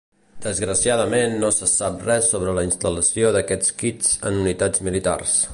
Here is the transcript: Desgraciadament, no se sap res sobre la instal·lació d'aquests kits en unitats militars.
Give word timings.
Desgraciadament, 0.43 1.35
no 1.43 1.51
se 1.57 1.69
sap 1.73 2.01
res 2.09 2.31
sobre 2.33 2.57
la 2.61 2.65
instal·lació 2.71 3.33
d'aquests 3.39 3.79
kits 3.85 4.13
en 4.31 4.45
unitats 4.45 4.87
militars. 4.91 5.41